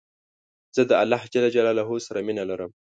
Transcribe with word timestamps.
زه 0.75 0.81
د 0.89 0.91
الله 1.01 1.21
ج 1.31 1.35
سره 2.07 2.19
مينه 2.27 2.43
لرم 2.49 2.71